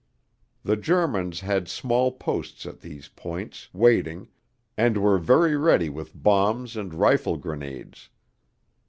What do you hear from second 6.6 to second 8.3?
and rifle grenades.